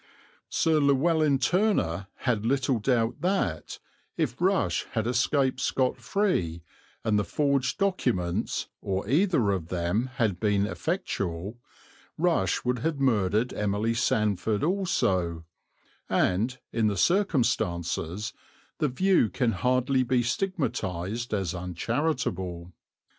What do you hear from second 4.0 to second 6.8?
if Rush had escaped scot free,